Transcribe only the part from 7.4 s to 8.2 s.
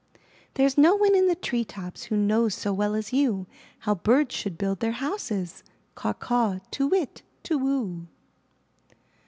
tu whoo!